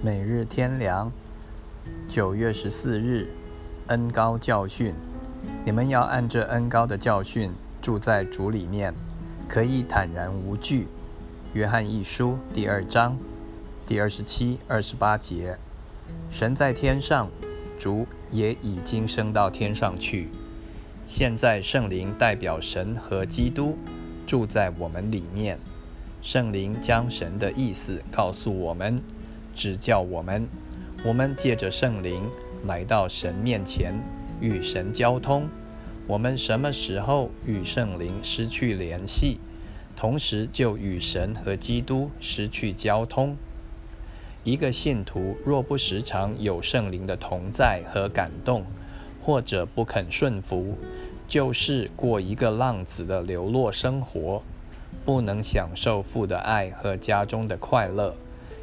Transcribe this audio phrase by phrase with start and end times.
[0.00, 1.10] 每日天良，
[2.06, 3.32] 九月十四日，
[3.88, 4.94] 恩高教训。
[5.64, 7.50] 你们要按这恩高的教训
[7.82, 8.94] 住在主里面，
[9.48, 10.86] 可以坦然无惧。
[11.52, 13.18] 约翰一书第二章
[13.84, 15.58] 第二十七、二十八节。
[16.30, 17.28] 神在天上，
[17.76, 20.28] 主也已经升到天上去。
[21.08, 23.76] 现在圣灵代表神和基督
[24.28, 25.58] 住在我们里面。
[26.22, 29.02] 圣灵将神的意思告诉我们，
[29.58, 30.46] 指教我们。
[31.04, 32.22] 我们借着圣灵
[32.64, 33.92] 来到神面前，
[34.40, 35.48] 与神交通。
[36.06, 39.38] 我们什么时候与圣灵失去联系，
[39.96, 43.36] 同时就与神和基督失去交通。
[44.44, 48.64] 一个信徒若不时常有圣灵的同在和感动，
[49.20, 50.78] 或者不肯顺服，
[51.26, 54.40] 就是过一个浪子的流落生活。
[55.04, 58.14] 不能享受父的爱和家中的快乐，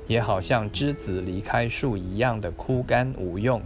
[0.08, 3.62] 也好像枝子离开树一样的枯干无用。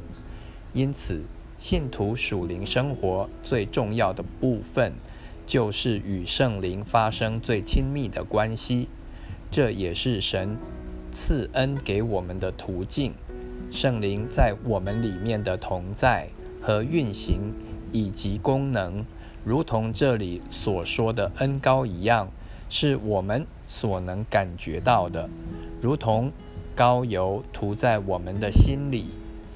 [0.73, 1.21] 因此，
[1.57, 4.93] 信徒属灵生活最重要的部分，
[5.45, 8.87] 就是与圣灵发生最亲密的关系。
[9.51, 10.57] 这也是神
[11.11, 13.13] 赐恩给我们的途径。
[13.71, 16.27] 圣灵在我们里面的同在
[16.61, 17.53] 和运行
[17.91, 19.05] 以及功能，
[19.43, 22.29] 如同这里所说的恩高一样。
[22.71, 25.27] 是我们所能感觉到的，
[25.81, 26.31] 如同
[26.75, 29.05] 膏油涂在我们的心里，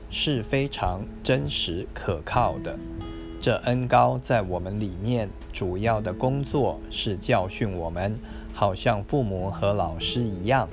[0.10, 2.78] 是非常真实可靠的。
[3.42, 8.16] 这恩膏在我们里面主要的工作是教训我们，
[8.54, 10.70] 好像父母和老师一样，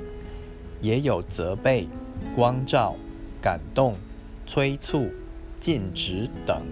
[0.81, 1.89] 也有责备、
[2.34, 2.95] 光照、
[3.43, 3.95] 感动、
[4.47, 5.09] 催促、
[5.59, 6.62] 禁止等。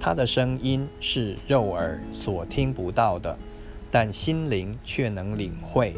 [0.00, 3.36] 他的声音是肉耳所听不到的。
[3.92, 5.96] 但心灵却能领会，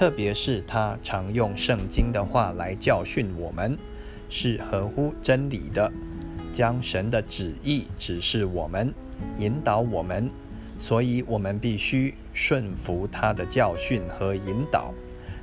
[0.00, 3.76] 特别是他常用圣经的话来教训我们，
[4.30, 5.92] 是合乎真理的，
[6.54, 8.94] 将神的旨意指示我们，
[9.36, 10.30] 引导我们，
[10.78, 14.94] 所以我们必须顺服他的教训和引导，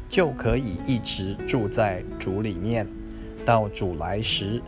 [0.10, 2.88] 就可以一直住在主里面。
[3.46, 4.60] 到主来时，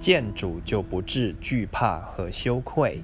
[0.00, 3.00] 见主就不致惧怕和羞愧。